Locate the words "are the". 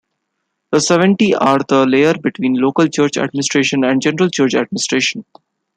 1.35-1.85